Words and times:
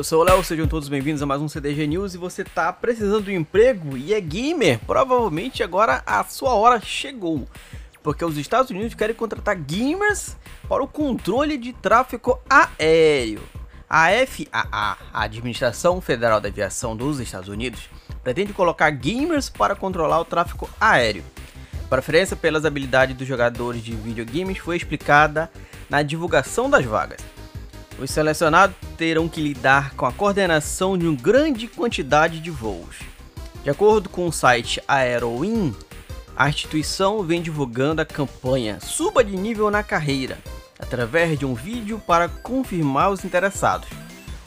eu 0.00 0.04
sou 0.04 0.22
o 0.22 0.24
Léo, 0.24 0.42
sejam 0.42 0.66
todos 0.66 0.88
bem-vindos 0.88 1.20
a 1.20 1.26
mais 1.26 1.42
um 1.42 1.48
CDG 1.48 1.86
News 1.86 2.14
e 2.14 2.16
você 2.16 2.42
tá 2.42 2.72
precisando 2.72 3.24
de 3.24 3.32
um 3.32 3.34
emprego 3.34 3.98
e 3.98 4.14
é 4.14 4.20
gamer, 4.20 4.78
provavelmente 4.86 5.62
agora 5.62 6.02
a 6.06 6.24
sua 6.24 6.54
hora 6.54 6.80
chegou. 6.80 7.46
Porque 8.02 8.24
os 8.24 8.38
Estados 8.38 8.70
Unidos 8.70 8.94
querem 8.94 9.14
contratar 9.14 9.54
gamers 9.56 10.38
para 10.66 10.82
o 10.82 10.88
controle 10.88 11.58
de 11.58 11.74
tráfego 11.74 12.40
aéreo. 12.48 13.42
A 13.90 14.06
FAA, 14.26 14.96
a 15.12 15.22
Administração 15.22 16.00
Federal 16.00 16.40
da 16.40 16.48
Aviação 16.48 16.96
dos 16.96 17.20
Estados 17.20 17.50
Unidos, 17.50 17.90
pretende 18.24 18.54
colocar 18.54 18.88
gamers 18.88 19.50
para 19.50 19.76
controlar 19.76 20.18
o 20.20 20.24
tráfego 20.24 20.70
aéreo. 20.80 21.24
A 21.84 21.88
preferência 21.90 22.34
pelas 22.34 22.64
habilidades 22.64 23.14
dos 23.14 23.28
jogadores 23.28 23.84
de 23.84 23.92
videogames 23.92 24.56
foi 24.56 24.78
explicada 24.78 25.50
na 25.90 26.02
divulgação 26.02 26.70
das 26.70 26.86
vagas. 26.86 27.20
Os 27.98 28.10
selecionados 28.10 28.74
terão 29.00 29.30
que 29.30 29.40
lidar 29.40 29.94
com 29.94 30.04
a 30.04 30.12
coordenação 30.12 30.98
de 30.98 31.06
uma 31.06 31.16
grande 31.16 31.66
quantidade 31.66 32.38
de 32.38 32.50
voos. 32.50 32.96
De 33.64 33.70
acordo 33.70 34.10
com 34.10 34.28
o 34.28 34.32
site 34.32 34.78
AeroWin, 34.86 35.74
a 36.36 36.50
instituição 36.50 37.22
vem 37.22 37.40
divulgando 37.40 38.02
a 38.02 38.04
campanha 38.04 38.78
Suba 38.78 39.24
de 39.24 39.34
nível 39.38 39.70
na 39.70 39.82
carreira, 39.82 40.36
através 40.78 41.38
de 41.38 41.46
um 41.46 41.54
vídeo 41.54 41.98
para 42.06 42.28
confirmar 42.28 43.10
os 43.10 43.24
interessados. 43.24 43.88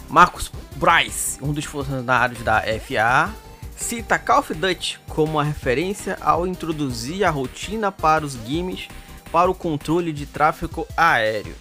Marcos 0.07 0.51
Bryce, 0.75 1.39
um 1.41 1.51
dos 1.51 1.65
funcionários 1.65 2.43
da 2.43 2.61
FAA, 2.61 3.33
cita 3.75 4.19
Call 4.19 4.37
of 4.37 4.53
Duty 4.53 4.99
como 5.09 5.31
uma 5.33 5.43
referência 5.43 6.15
ao 6.21 6.45
introduzir 6.45 7.23
a 7.23 7.31
rotina 7.31 7.91
para 7.91 8.23
os 8.23 8.35
games 8.35 8.87
para 9.31 9.49
o 9.49 9.55
controle 9.55 10.13
de 10.13 10.27
tráfego 10.27 10.87
aéreo. 10.95 11.55